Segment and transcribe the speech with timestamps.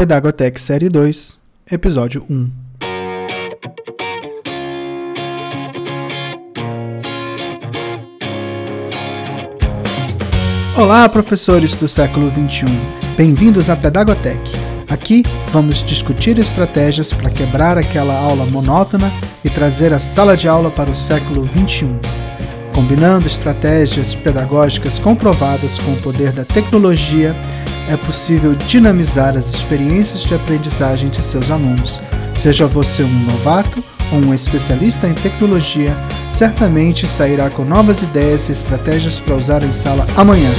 [0.00, 1.38] Pedagotech Série 2,
[1.70, 2.50] Episódio 1
[10.78, 12.64] Olá, professores do século XXI.
[13.14, 14.40] Bem-vindos à Pedagotech.
[14.88, 19.12] Aqui vamos discutir estratégias para quebrar aquela aula monótona
[19.44, 22.19] e trazer a sala de aula para o século XXI.
[22.74, 27.34] Combinando estratégias pedagógicas comprovadas com o poder da tecnologia,
[27.88, 32.00] é possível dinamizar as experiências de aprendizagem de seus alunos.
[32.38, 35.94] Seja você um novato ou um especialista em tecnologia,
[36.30, 40.50] certamente sairá com novas ideias e estratégias para usar em sala amanhã.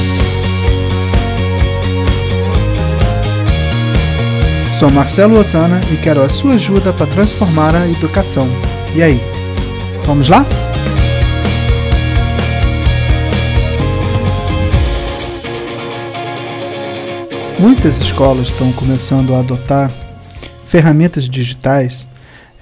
[4.78, 8.48] Sou Marcelo Osana e quero a sua ajuda para transformar a educação.
[8.96, 9.22] E aí,
[10.06, 10.46] vamos lá?
[17.62, 19.92] Muitas escolas estão começando a adotar
[20.66, 22.08] ferramentas digitais,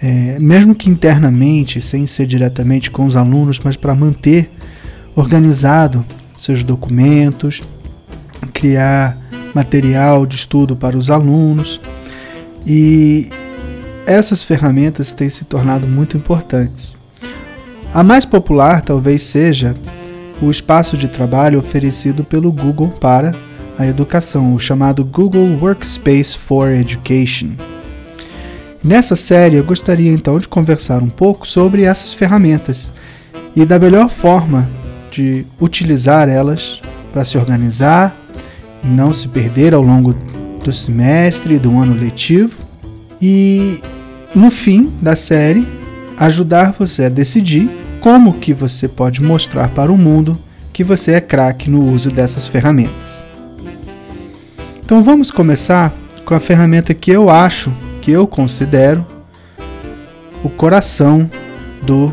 [0.03, 4.51] é, mesmo que internamente, sem ser diretamente com os alunos, mas para manter
[5.15, 6.05] organizado
[6.37, 7.63] seus documentos,
[8.53, 9.17] criar
[9.55, 11.79] material de estudo para os alunos.
[12.67, 13.29] E
[14.05, 16.97] essas ferramentas têm se tornado muito importantes.
[17.93, 19.77] A mais popular talvez seja
[20.41, 23.33] o espaço de trabalho oferecido pelo Google para
[23.79, 27.51] a educação, o chamado Google Workspace for Education.
[28.83, 32.91] Nessa série eu gostaria então de conversar um pouco sobre essas ferramentas
[33.55, 34.69] e da melhor forma
[35.09, 36.81] de utilizar elas
[37.13, 38.13] para se organizar,
[38.83, 40.13] não se perder ao longo
[40.61, 42.57] do semestre, do ano letivo
[43.21, 43.79] e
[44.35, 45.65] no fim da série
[46.17, 47.69] ajudar você a decidir
[48.01, 50.37] como que você pode mostrar para o mundo
[50.73, 53.28] que você é craque no uso dessas ferramentas.
[54.89, 55.93] Então vamos começar
[56.25, 59.05] com a ferramenta que eu acho, que eu considero
[60.43, 61.29] o coração
[61.83, 62.11] do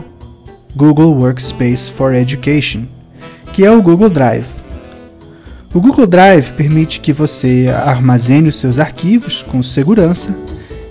[0.74, 2.82] Google Workspace for Education,
[3.54, 4.48] que é o Google Drive.
[5.72, 10.36] O Google Drive permite que você armazene os seus arquivos com segurança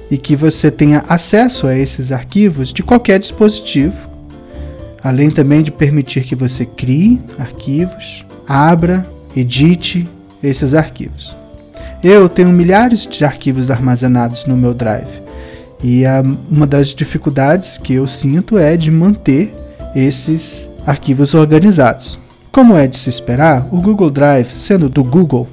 [0.09, 4.09] e que você tenha acesso a esses arquivos de qualquer dispositivo,
[5.03, 9.05] além também de permitir que você crie arquivos, abra,
[9.35, 10.09] edite
[10.41, 11.44] esses arquivos.
[12.03, 15.22] Eu tenho milhares de arquivos armazenados no meu Drive.
[15.83, 19.53] E a, uma das dificuldades que eu sinto é de manter
[19.95, 22.19] esses arquivos organizados.
[22.51, 25.47] Como é de se esperar, o Google Drive, sendo do Google,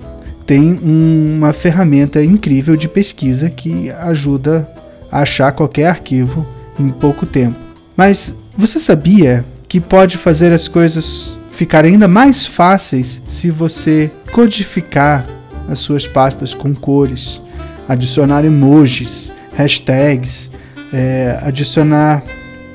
[0.47, 4.69] tem um, uma ferramenta incrível de pesquisa que ajuda
[5.10, 6.47] a achar qualquer arquivo
[6.78, 7.56] em pouco tempo.
[7.97, 15.26] Mas você sabia que pode fazer as coisas ficarem ainda mais fáceis se você codificar
[15.68, 17.40] as suas pastas com cores,
[17.88, 20.50] adicionar emojis, hashtags,
[20.92, 22.22] é, adicionar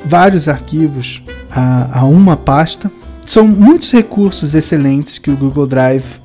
[0.06, 2.92] vários arquivos a, a uma pasta.
[3.26, 6.22] São muitos recursos excelentes que o Google Drive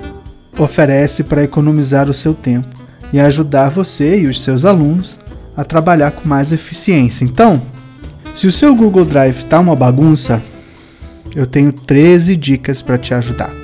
[0.58, 2.68] oferece para economizar o seu tempo
[3.12, 5.18] e ajudar você e os seus alunos
[5.56, 7.24] a trabalhar com mais eficiência.
[7.24, 7.60] Então,
[8.34, 10.42] se o seu Google Drive está uma bagunça,
[11.34, 13.61] eu tenho 13 dicas para te ajudar.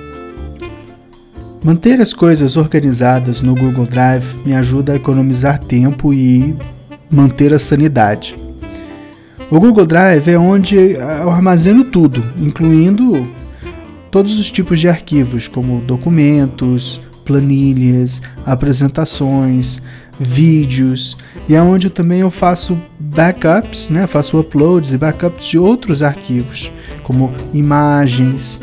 [1.62, 6.56] Manter as coisas organizadas no Google Drive me ajuda a economizar tempo e
[7.10, 8.36] manter a sanidade.
[9.50, 13.28] O Google Drive é onde eu armazeno tudo, incluindo
[14.10, 19.82] todos os tipos de arquivos, como documentos, planilhas, apresentações,
[20.18, 21.16] vídeos,
[21.48, 24.06] e é onde também eu faço backups, né?
[24.06, 26.70] faço uploads e backups de outros arquivos,
[27.02, 28.60] como imagens,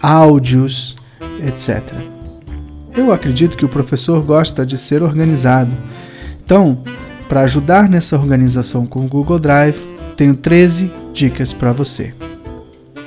[0.00, 0.96] áudios,
[1.46, 2.11] etc.
[2.96, 5.70] Eu acredito que o professor gosta de ser organizado.
[6.44, 6.78] Então,
[7.28, 9.82] para ajudar nessa organização com o Google Drive,
[10.16, 12.14] tenho 13 dicas para você.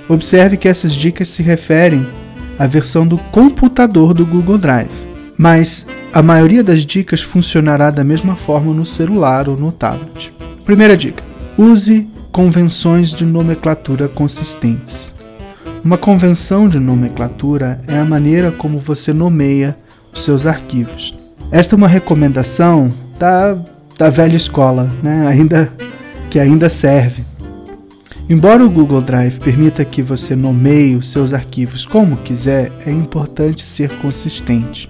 [0.10, 2.06] Observe que essas dicas se referem
[2.58, 4.92] à versão do computador do Google Drive,
[5.38, 10.34] mas a maioria das dicas funcionará da mesma forma no celular ou no tablet.
[10.64, 11.24] Primeira dica:
[11.58, 15.15] use convenções de nomenclatura consistentes.
[15.86, 19.78] Uma convenção de nomenclatura é a maneira como você nomeia
[20.12, 21.16] os seus arquivos.
[21.52, 23.56] Esta é uma recomendação da,
[23.96, 25.28] da velha escola, né?
[25.28, 25.72] ainda,
[26.32, 27.24] que ainda serve.
[28.28, 33.62] Embora o Google Drive permita que você nomeie os seus arquivos como quiser, é importante
[33.62, 34.90] ser consistente.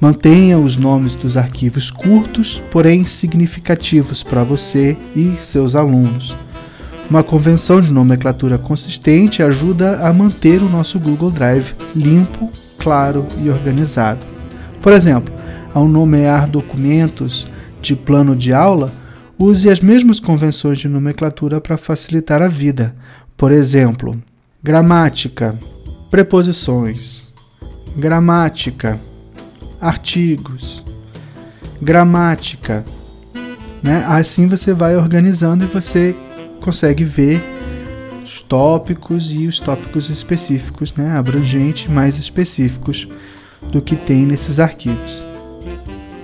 [0.00, 6.36] Mantenha os nomes dos arquivos curtos, porém significativos para você e seus alunos.
[7.10, 13.48] Uma convenção de nomenclatura consistente ajuda a manter o nosso Google Drive limpo, claro e
[13.48, 14.26] organizado.
[14.82, 15.34] Por exemplo,
[15.72, 17.46] ao nomear documentos
[17.80, 18.92] de plano de aula,
[19.38, 22.94] use as mesmas convenções de nomenclatura para facilitar a vida.
[23.38, 24.20] Por exemplo,
[24.62, 25.58] gramática,
[26.10, 27.32] preposições,
[27.96, 29.00] gramática,
[29.80, 30.84] artigos,
[31.80, 32.84] gramática.
[33.82, 34.04] Né?
[34.06, 36.14] Assim você vai organizando e você
[36.58, 37.42] consegue ver
[38.24, 41.16] os tópicos e os tópicos específicos, né?
[41.16, 43.08] abrangentes, mais específicos
[43.72, 45.24] do que tem nesses arquivos.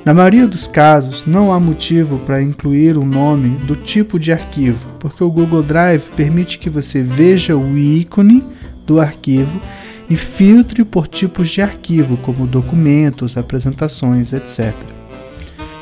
[0.04, 4.92] Na maioria dos casos, não há motivo para incluir o nome do tipo de arquivo,
[5.00, 8.44] porque o Google Drive permite que você veja o ícone
[8.86, 9.58] do arquivo
[10.10, 14.74] e filtre por tipos de arquivo, como documentos, apresentações, etc.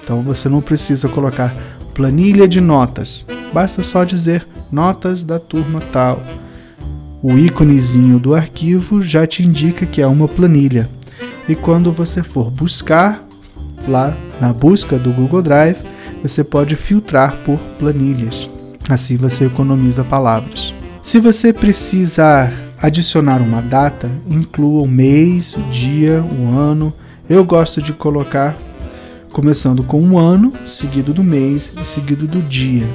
[0.05, 1.53] Então você não precisa colocar
[1.93, 6.23] planilha de notas, basta só dizer notas da turma tal.
[7.23, 10.89] O íconezinho do arquivo já te indica que é uma planilha.
[11.49, 13.25] E quando você for buscar
[13.87, 15.79] lá na busca do Google Drive,
[16.23, 18.51] você pode filtrar por planilhas.
[18.89, 20.75] Assim você economiza palavras.
[21.03, 26.93] Se você precisar adicionar uma data, inclua o mês, o dia, o ano.
[27.29, 28.57] Eu gosto de colocar
[29.33, 32.87] começando com um ano, seguido do mês e seguido do dia.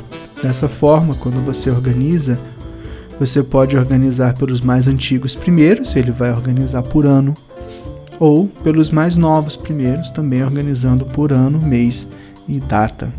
[0.42, 2.38] Dessa forma, quando você organiza,
[3.20, 7.34] você pode organizar pelos mais antigos primeiros, ele vai organizar por ano,
[8.20, 12.06] ou pelos mais novos primeiros, também organizando por ano, mês
[12.48, 13.12] e data.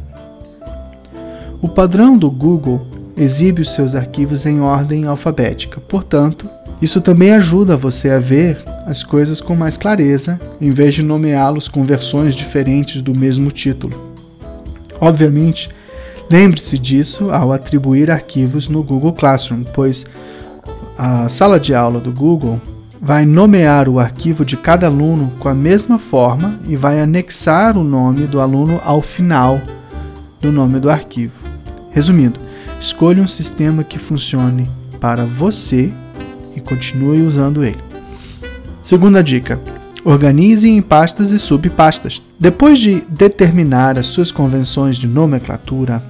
[1.61, 2.87] O padrão do Google
[3.17, 6.49] exibe os seus arquivos em ordem alfabética, portanto,
[6.81, 11.69] isso também ajuda você a ver as coisas com mais clareza, em vez de nomeá-los
[11.69, 14.15] com versões diferentes do mesmo título.
[15.01, 15.69] Obviamente,
[16.31, 20.07] lembre-se disso ao atribuir arquivos no Google Classroom, pois
[20.97, 22.61] a sala de aula do Google
[23.01, 27.85] vai nomear o arquivo de cada aluno com a mesma forma e vai anexar o
[27.85, 29.61] nome do aluno ao final
[30.41, 31.35] do nome do arquivo.
[31.91, 32.39] Resumindo,
[32.81, 34.69] escolha um sistema que funcione
[35.01, 35.93] para você
[36.55, 37.79] e continue usando ele.
[38.83, 39.61] Segunda dica:
[40.05, 42.23] organize em pastas e subpastas.
[42.39, 46.03] Depois de determinar as suas convenções de nomenclatura,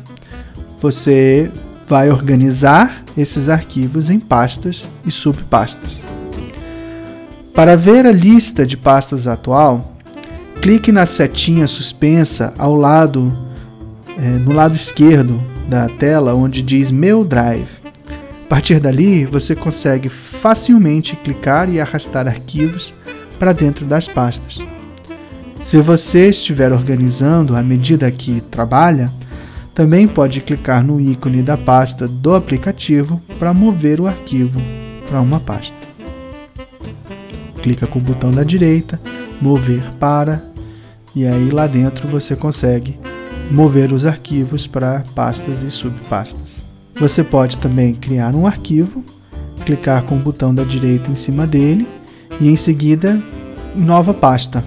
[0.81, 1.51] você
[1.87, 6.03] vai organizar esses arquivos em pastas e subpastas.
[7.55, 9.97] Para ver a lista de pastas atual,
[10.61, 13.33] clique na setinha suspensa ao lado,
[14.17, 17.79] é, no lado esquerdo da tela, onde diz Meu Drive.
[18.45, 22.95] A partir dali, você consegue facilmente clicar e arrastar arquivos
[23.39, 24.65] para dentro das pastas.
[25.63, 29.11] Se você estiver organizando à medida que trabalha,
[29.79, 34.61] também pode clicar no ícone da pasta do aplicativo para mover o arquivo
[35.07, 35.89] para uma pasta
[37.69, 38.99] clica com o botão da direita,
[39.43, 40.43] mover para,
[41.15, 42.99] e aí lá dentro você consegue
[43.51, 46.63] mover os arquivos para pastas e subpastas.
[46.97, 49.05] Você pode também criar um arquivo,
[49.67, 51.87] clicar com o botão da direita em cima dele
[52.41, 53.23] e em seguida
[53.77, 54.65] nova pasta,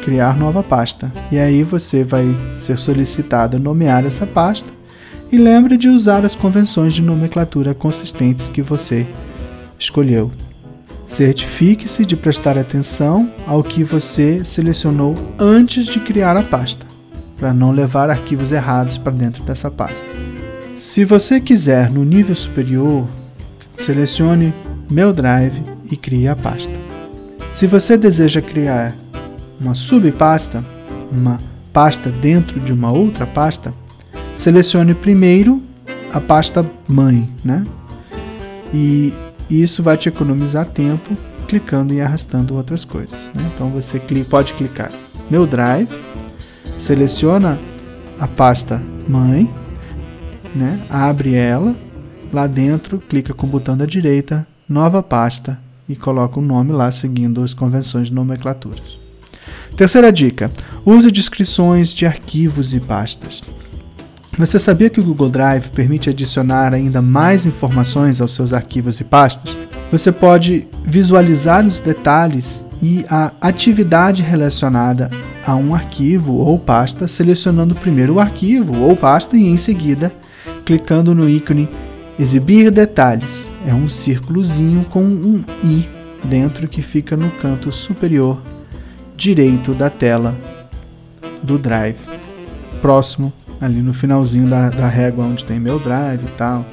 [0.00, 1.12] criar nova pasta.
[1.30, 2.26] E aí você vai
[2.56, 4.68] ser solicitado a nomear essa pasta
[5.30, 9.06] e lembre de usar as convenções de nomenclatura consistentes que você
[9.78, 10.30] escolheu.
[11.06, 16.86] Certifique-se de prestar atenção ao que você selecionou antes de criar a pasta,
[17.36, 20.06] para não levar arquivos errados para dentro dessa pasta.
[20.76, 23.08] Se você quiser no nível superior,
[23.76, 24.54] selecione
[24.88, 25.60] Meu Drive
[25.90, 26.72] e crie a pasta.
[27.52, 28.94] Se você deseja criar
[29.60, 30.64] uma subpasta,
[31.12, 31.38] uma
[31.72, 33.72] pasta dentro de uma outra pasta,
[34.34, 35.62] selecione primeiro
[36.12, 37.64] a pasta mãe, né?
[38.72, 39.12] E
[39.50, 43.30] isso vai te economizar tempo clicando e arrastando outras coisas.
[43.34, 43.50] Né?
[43.52, 44.92] Então você pode clicar
[45.28, 45.88] Meu Drive,
[46.78, 47.58] seleciona
[48.18, 49.52] a pasta Mãe,
[50.54, 50.78] né?
[50.88, 51.74] abre ela,
[52.32, 56.92] lá dentro clica com o botão da direita, Nova Pasta e coloca o nome lá
[56.92, 58.99] seguindo as convenções de nomenclaturas.
[59.76, 60.50] Terceira dica:
[60.84, 63.42] use descrições de arquivos e pastas.
[64.38, 69.04] Você sabia que o Google Drive permite adicionar ainda mais informações aos seus arquivos e
[69.04, 69.56] pastas?
[69.90, 75.10] Você pode visualizar os detalhes e a atividade relacionada
[75.44, 80.12] a um arquivo ou pasta, selecionando primeiro o arquivo ou pasta e em seguida
[80.64, 81.68] clicando no ícone
[82.18, 83.50] Exibir detalhes.
[83.66, 85.88] É um círculozinho com um i
[86.22, 88.38] dentro que fica no canto superior
[89.20, 90.34] direito da tela
[91.42, 91.98] do Drive,
[92.80, 96.64] próximo ali no finalzinho da, da régua onde tem meu drive e tal,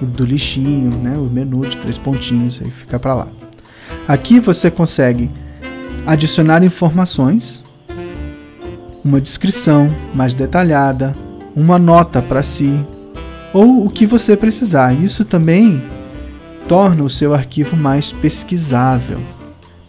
[0.00, 3.28] do lixinho, né, o menu de três pontinhos, aí fica para lá.
[4.08, 5.30] Aqui você consegue
[6.04, 7.64] adicionar informações
[9.04, 11.14] uma descrição mais detalhada,
[11.54, 12.84] uma nota para si
[13.52, 14.92] ou o que você precisar.
[14.94, 15.80] Isso também
[16.66, 19.20] torna o seu arquivo mais pesquisável.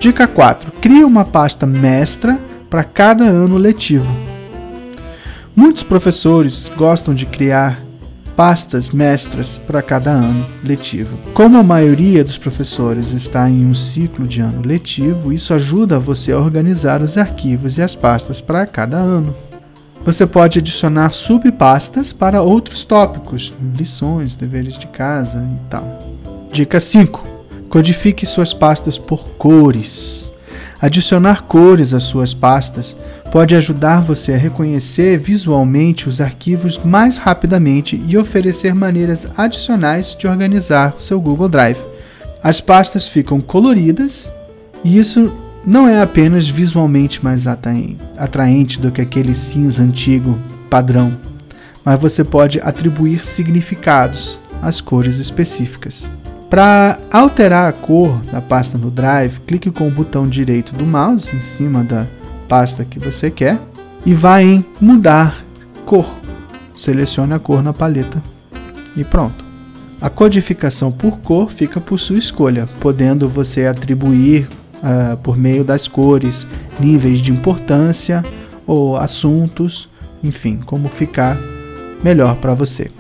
[0.04, 2.38] Dica 4: crie uma pasta mestra
[2.70, 4.14] para cada ano letivo.
[5.56, 7.80] Muitos professores gostam de criar
[8.36, 11.18] pastas mestras para cada ano letivo.
[11.34, 16.34] Como a maioria dos professores está em um ciclo de ano letivo, isso ajuda você
[16.34, 19.34] a organizar os arquivos e as pastas para cada ano.
[20.04, 25.98] Você pode adicionar subpastas para outros tópicos, lições, deveres de casa e tal.
[26.52, 27.33] Dica 5.
[27.74, 30.32] Codifique suas pastas por cores.
[30.80, 32.96] Adicionar cores às suas pastas
[33.32, 40.28] pode ajudar você a reconhecer visualmente os arquivos mais rapidamente e oferecer maneiras adicionais de
[40.28, 41.80] organizar seu Google Drive.
[42.44, 44.32] As pastas ficam coloridas
[44.84, 45.34] e isso
[45.66, 50.38] não é apenas visualmente mais atraente do que aquele cinza antigo
[50.70, 51.12] padrão,
[51.84, 56.08] mas você pode atribuir significados às cores específicas.
[56.54, 61.36] Para alterar a cor da pasta no Drive, clique com o botão direito do mouse
[61.36, 62.06] em cima da
[62.48, 63.60] pasta que você quer
[64.06, 65.44] e vá em Mudar
[65.84, 66.06] cor.
[66.76, 68.22] Selecione a cor na paleta
[68.96, 69.44] e pronto.
[70.00, 75.88] A codificação por cor fica por sua escolha, podendo você atribuir uh, por meio das
[75.88, 76.46] cores
[76.80, 78.24] níveis de importância
[78.68, 79.90] ou assuntos,
[80.24, 81.36] enfim, como ficar
[82.04, 82.92] melhor para você.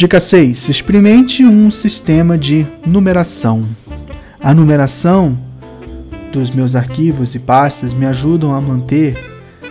[0.00, 0.70] Dica 6.
[0.70, 3.66] Experimente um sistema de numeração.
[4.42, 5.38] A numeração
[6.32, 9.14] dos meus arquivos e pastas me ajudam a manter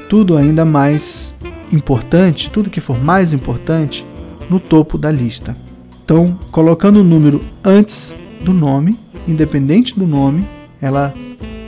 [0.07, 1.33] tudo ainda mais
[1.73, 4.05] importante, tudo que for mais importante,
[4.51, 5.57] no topo da lista.
[6.05, 10.45] Então, colocando o número antes do nome, independente do nome,
[10.79, 11.11] ela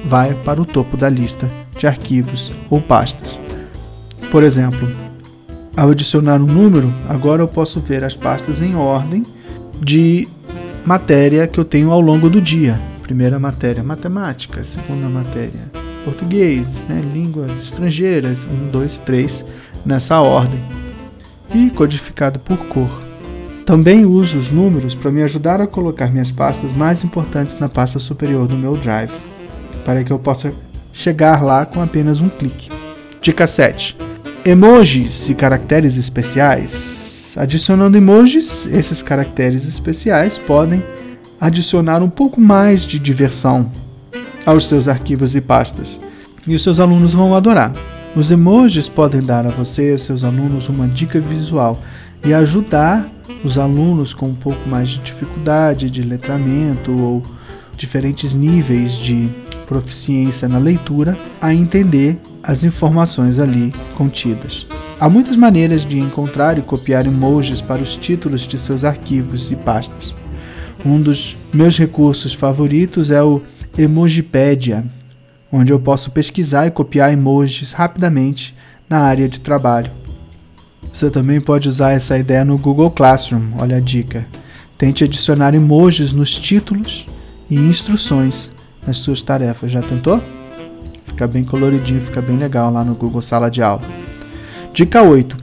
[0.05, 1.49] vai para o topo da lista
[1.79, 3.39] de arquivos ou pastas.
[4.29, 4.87] Por exemplo,
[5.75, 9.25] ao adicionar um número, agora eu posso ver as pastas em ordem
[9.79, 10.27] de
[10.85, 12.79] matéria que eu tenho ao longo do dia.
[13.01, 14.63] Primeira matéria, matemática.
[14.63, 15.71] Segunda matéria,
[16.03, 17.01] português, né?
[17.13, 18.45] línguas estrangeiras.
[18.45, 19.45] Um, dois, três,
[19.85, 20.59] nessa ordem.
[21.53, 23.01] E codificado por cor.
[23.65, 27.99] Também uso os números para me ajudar a colocar minhas pastas mais importantes na pasta
[27.99, 29.13] superior do meu Drive,
[29.85, 30.53] para que eu possa
[30.91, 32.69] chegar lá com apenas um clique.
[33.21, 34.10] Dica 7
[34.45, 37.35] emojis e caracteres especiais.
[37.37, 40.83] Adicionando emojis, esses caracteres especiais podem
[41.39, 43.71] adicionar um pouco mais de diversão
[44.45, 45.99] aos seus arquivos e pastas.
[46.45, 47.71] E os seus alunos vão adorar.
[48.15, 51.79] Os emojis podem dar a você e seus alunos uma dica visual
[52.25, 53.07] e ajudar
[53.43, 57.23] os alunos com um pouco mais de dificuldade de letramento ou
[57.77, 59.29] diferentes níveis de
[59.71, 64.67] proficiência na leitura a entender as informações ali contidas.
[64.99, 69.55] Há muitas maneiras de encontrar e copiar emojis para os títulos de seus arquivos e
[69.55, 70.13] pastas.
[70.85, 73.41] Um dos meus recursos favoritos é o
[73.77, 74.83] Emojipedia,
[75.49, 78.53] onde eu posso pesquisar e copiar emojis rapidamente
[78.89, 79.89] na área de trabalho.
[80.91, 84.27] Você também pode usar essa ideia no Google Classroom, olha a dica.
[84.77, 87.05] Tente adicionar emojis nos títulos
[87.49, 88.51] e instruções
[88.85, 89.71] nas suas tarefas.
[89.71, 90.21] Já tentou?
[91.05, 93.83] Fica bem coloridinho, fica bem legal lá no Google Sala de Aula.
[94.73, 95.37] Dica 8.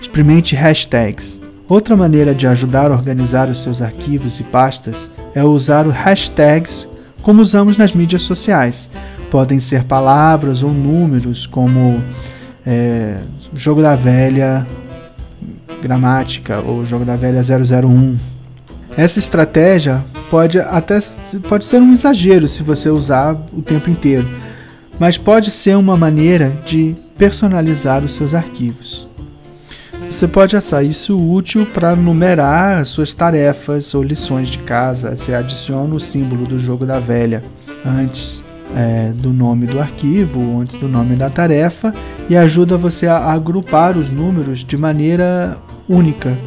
[0.00, 1.40] Experimente hashtags.
[1.68, 6.86] Outra maneira de ajudar a organizar os seus arquivos e pastas é usar hashtags
[7.22, 8.90] como usamos nas mídias sociais.
[9.30, 12.02] Podem ser palavras ou números, como
[12.66, 13.18] é,
[13.54, 14.66] jogo da velha
[15.82, 18.18] gramática ou jogo da velha 001.
[18.96, 20.98] Essa estratégia pode até
[21.46, 24.26] pode ser um exagero se você usar o tempo inteiro,
[24.98, 29.06] mas pode ser uma maneira de personalizar os seus arquivos.
[30.10, 35.14] Você pode achar isso útil para numerar as suas tarefas ou lições de casa.
[35.14, 37.42] Você adiciona o símbolo do jogo da velha
[37.84, 38.42] antes
[38.74, 41.92] é, do nome do arquivo, antes do nome da tarefa,
[42.30, 46.38] e ajuda você a agrupar os números de maneira única.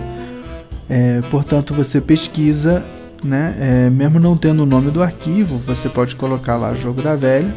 [0.89, 2.83] É, portanto, você pesquisa
[3.25, 3.55] né?
[3.59, 7.53] É, mesmo não tendo o nome do arquivo, você pode colocar lá jogo da velha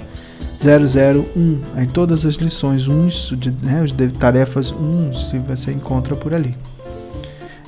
[0.59, 1.61] 001.
[1.77, 6.57] Aí todas as lições 1, de, né, de tarefas 1, se você encontra por ali.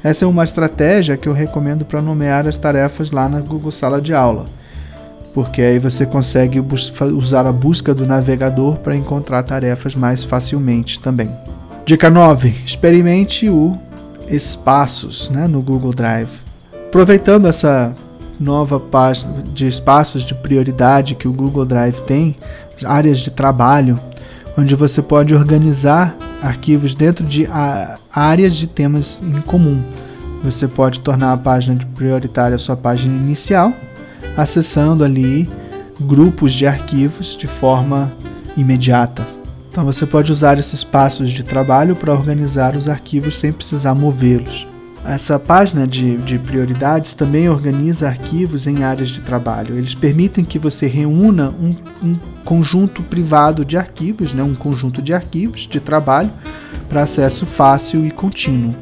[0.02, 4.00] Essa é uma estratégia que eu recomendo para nomear as tarefas lá na Google Sala
[4.00, 4.46] de Aula,
[5.34, 6.58] porque aí você consegue
[7.14, 11.30] usar a busca do navegador para encontrar tarefas mais facilmente também.
[11.84, 13.78] Dica 9: experimente o
[14.28, 16.49] espaços né, no Google Drive.
[16.90, 17.94] Aproveitando essa
[18.38, 22.34] nova página de espaços de prioridade que o Google Drive tem,
[22.84, 23.96] áreas de trabalho,
[24.58, 27.48] onde você pode organizar arquivos dentro de
[28.12, 29.80] áreas de temas em comum.
[30.42, 33.72] Você pode tornar a página prioritária a sua página inicial,
[34.36, 35.48] acessando ali
[36.00, 38.10] grupos de arquivos de forma
[38.56, 39.24] imediata.
[39.70, 44.66] Então você pode usar esses passos de trabalho para organizar os arquivos sem precisar movê-los.
[45.04, 49.76] Essa página de, de, prioridades também organiza arquivos em áreas de trabalho.
[49.76, 55.14] Eles permitem que você reúna um, um conjunto privado de arquivos, né, um conjunto de
[55.14, 56.30] arquivos de trabalho
[56.88, 58.74] para acesso fácil e contínuo.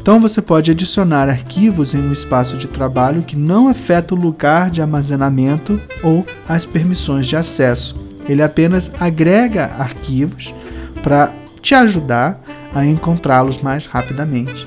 [0.00, 4.70] Então você pode adicionar arquivos em um espaço de trabalho que não afeta o lugar
[4.70, 7.96] de armazenamento ou as permissões de acesso.
[8.28, 10.54] Ele apenas agrega arquivos
[11.02, 12.40] para te ajudar
[12.74, 14.66] a encontrá-los mais rapidamente.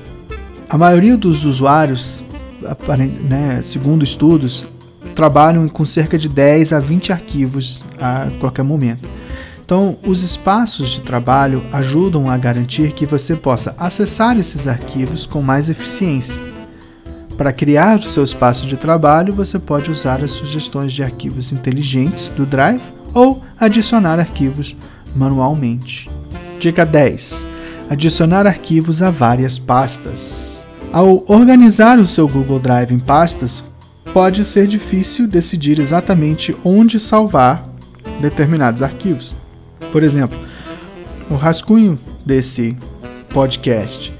[0.68, 2.22] A maioria dos usuários,
[3.28, 4.66] né, segundo estudos,
[5.14, 9.08] trabalham com cerca de 10 a 20 arquivos a qualquer momento.
[9.64, 15.40] Então, os espaços de trabalho ajudam a garantir que você possa acessar esses arquivos com
[15.40, 16.38] mais eficiência.
[17.36, 22.30] Para criar o seu espaço de trabalho, você pode usar as sugestões de arquivos inteligentes
[22.30, 24.76] do Drive ou adicionar arquivos
[25.16, 26.10] manualmente.
[26.60, 27.46] Dica 10:
[27.90, 30.53] Adicionar arquivos a várias pastas.
[30.94, 33.64] Ao organizar o seu Google Drive em pastas,
[34.12, 37.68] pode ser difícil decidir exatamente onde salvar
[38.20, 39.34] determinados arquivos.
[39.90, 40.38] Por exemplo,
[41.28, 42.76] o rascunho desse
[43.30, 44.12] podcast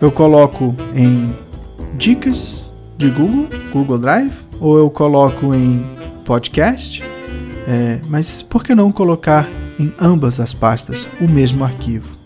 [0.00, 1.30] eu coloco em
[1.98, 5.84] dicas de Google, Google Drive, ou eu coloco em
[6.24, 7.04] podcast.
[7.68, 9.46] É, mas por que não colocar
[9.78, 12.16] em ambas as pastas o mesmo arquivo?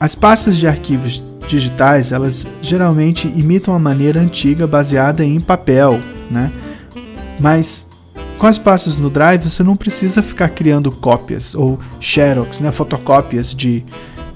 [0.00, 6.50] As pastas de arquivos digitais, elas geralmente imitam a maneira antiga baseada em papel, né?
[7.38, 7.86] Mas
[8.38, 13.54] com as pastas no Drive, você não precisa ficar criando cópias ou xerox, né, fotocópias
[13.54, 13.84] de,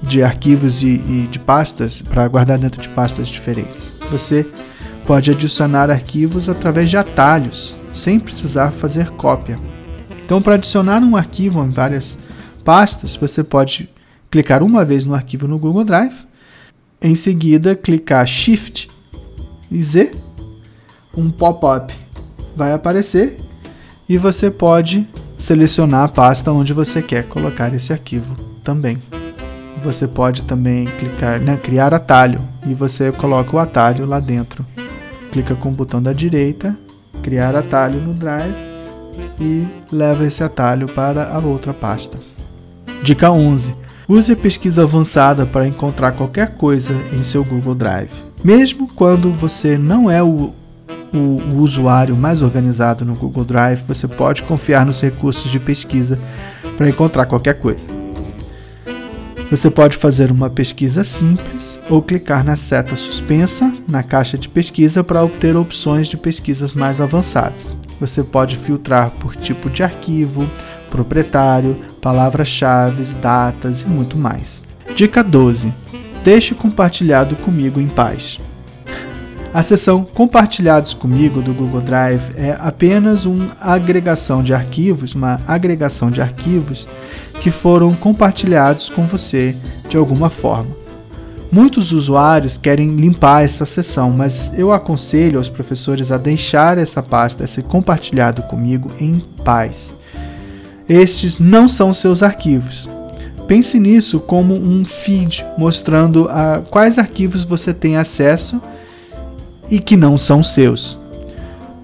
[0.03, 3.93] de arquivos e, e de pastas para guardar dentro de pastas diferentes.
[4.11, 4.47] Você
[5.07, 9.59] pode adicionar arquivos através de atalhos, sem precisar fazer cópia.
[10.25, 12.19] Então, para adicionar um arquivo em várias
[12.65, 13.89] pastas, você pode
[14.31, 16.28] clicar uma vez no arquivo no Google Drive
[17.01, 18.91] em seguida, clicar Shift
[19.71, 20.13] e Z,
[21.17, 21.95] um pop-up
[22.57, 23.39] vai aparecer
[24.09, 25.07] e você pode
[25.37, 28.35] selecionar a pasta onde você quer colocar esse arquivo
[28.65, 29.01] também.
[29.83, 34.67] Você pode também clicar, né, criar atalho e você coloca o atalho lá dentro.
[35.31, 36.77] Clica com o botão da direita,
[37.23, 38.57] criar atalho no Drive
[39.41, 42.19] e leva esse atalho para a outra pasta.
[43.05, 48.11] Dica 11 Use a pesquisa avançada para encontrar qualquer coisa em seu Google Drive.
[48.43, 50.55] Mesmo quando você não é o,
[51.13, 56.19] o, o, usuário mais organizado no Google Drive, você pode confiar nos recursos de pesquisa
[56.79, 57.87] para encontrar qualquer coisa.
[59.51, 65.05] Você pode fazer uma pesquisa simples ou clicar na seta suspensa na caixa de pesquisa
[65.05, 67.77] para obter opções de pesquisas mais avançadas.
[68.01, 70.49] Você pode filtrar por tipo de arquivo,
[70.91, 74.63] proprietário, palavras-chave, datas e muito mais.
[74.95, 75.73] Dica 12.
[76.25, 78.41] Deixe compartilhado comigo em paz.
[79.53, 86.11] A seção Compartilhados comigo do Google Drive é apenas uma agregação de arquivos, uma agregação
[86.11, 86.87] de arquivos
[87.41, 89.57] que foram compartilhados com você
[89.89, 90.77] de alguma forma.
[91.51, 97.47] Muitos usuários querem limpar essa seção, mas eu aconselho aos professores a deixar essa pasta
[97.47, 99.98] ser compartilhado comigo em paz.
[100.89, 102.89] Estes não são seus arquivos.
[103.47, 108.61] Pense nisso como um feed mostrando a quais arquivos você tem acesso
[109.71, 110.99] e que não são seus.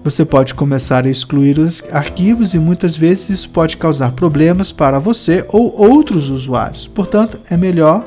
[0.03, 4.99] Você pode começar a excluir os arquivos e muitas vezes isso pode causar problemas para
[4.99, 6.87] você ou outros usuários.
[6.87, 8.05] Portanto, é melhor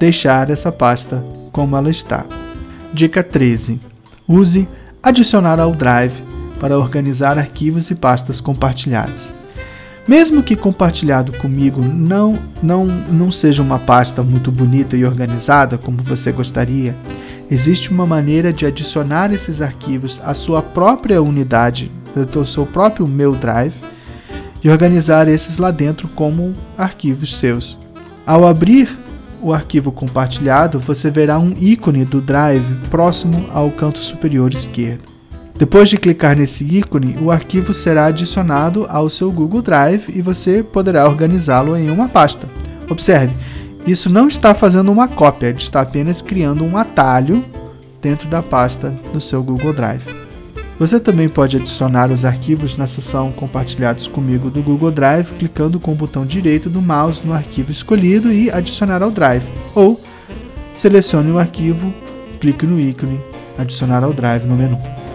[0.00, 2.26] deixar essa pasta como ela está.
[2.92, 3.78] Dica 13:
[4.28, 4.68] use
[5.02, 6.22] adicionar ao Drive
[6.58, 9.32] para organizar arquivos e pastas compartilhadas.
[10.06, 16.00] Mesmo que compartilhado comigo não, não, não seja uma pasta muito bonita e organizada como
[16.00, 16.94] você gostaria,
[17.50, 21.90] existe uma maneira de adicionar esses arquivos à sua própria unidade,
[22.36, 23.74] ao seu próprio Meu Drive,
[24.62, 27.78] e organizar esses lá dentro como arquivos seus.
[28.24, 28.96] Ao abrir
[29.42, 35.15] o arquivo compartilhado, você verá um ícone do Drive próximo ao canto superior esquerdo.
[35.58, 40.62] Depois de clicar nesse ícone, o arquivo será adicionado ao seu Google Drive e você
[40.62, 42.46] poderá organizá-lo em uma pasta.
[42.90, 43.34] Observe,
[43.86, 47.42] isso não está fazendo uma cópia, está apenas criando um atalho
[48.02, 50.04] dentro da pasta do seu Google Drive.
[50.78, 55.92] Você também pode adicionar os arquivos na seção Compartilhados comigo do Google Drive, clicando com
[55.92, 59.48] o botão direito do mouse no arquivo escolhido e adicionar ao Drive.
[59.74, 59.98] Ou
[60.74, 61.90] selecione o arquivo,
[62.38, 63.18] clique no ícone
[63.56, 65.05] Adicionar ao Drive no menu.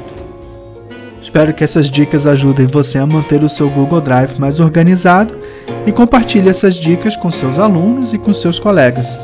[1.31, 5.39] Espero que essas dicas ajudem você a manter o seu Google Drive mais organizado
[5.87, 9.17] e compartilhe essas dicas com seus alunos e com seus colegas.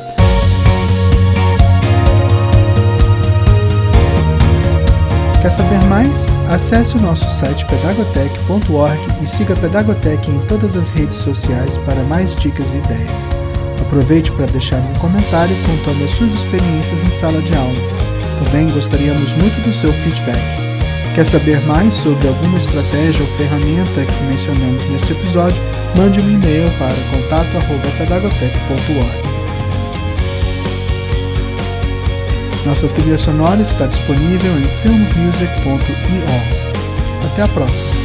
[5.41, 6.27] Quer saber mais?
[6.49, 12.01] Acesse o nosso site pedagotech.org e siga a Pedagotech em todas as redes sociais para
[12.03, 13.81] mais dicas e ideias.
[13.81, 17.75] Aproveite para deixar um comentário contando as suas experiências em sala de aula.
[18.45, 20.66] Também gostaríamos muito do seu feedback.
[21.17, 25.57] Quer saber mais sobre alguma estratégia ou ferramenta que mencionamos neste episódio?
[25.97, 29.27] Mande um e-mail para contato@pedagotech.org.
[32.67, 36.21] Nossa trilha sonora está disponível em filmmusic.io.
[37.33, 37.96] Até a próxima!